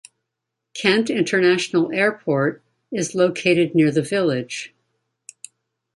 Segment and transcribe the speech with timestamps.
[0.73, 4.73] Kent International Airport is located near the village.